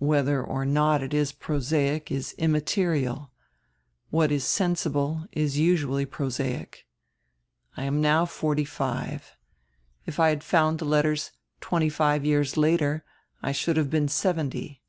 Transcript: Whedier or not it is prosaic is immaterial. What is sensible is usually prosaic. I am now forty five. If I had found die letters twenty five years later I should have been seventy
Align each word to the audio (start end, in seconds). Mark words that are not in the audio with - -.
Whedier 0.00 0.42
or 0.42 0.64
not 0.66 1.00
it 1.00 1.14
is 1.14 1.30
prosaic 1.30 2.10
is 2.10 2.32
immaterial. 2.38 3.30
What 4.10 4.32
is 4.32 4.42
sensible 4.42 5.26
is 5.30 5.58
usually 5.58 6.04
prosaic. 6.06 6.88
I 7.76 7.84
am 7.84 8.00
now 8.00 8.26
forty 8.26 8.64
five. 8.64 9.36
If 10.06 10.18
I 10.18 10.30
had 10.30 10.42
found 10.42 10.80
die 10.80 10.86
letters 10.86 11.30
twenty 11.60 11.88
five 11.88 12.24
years 12.24 12.56
later 12.56 13.04
I 13.44 13.52
should 13.52 13.76
have 13.76 13.90
been 13.90 14.08
seventy 14.08 14.82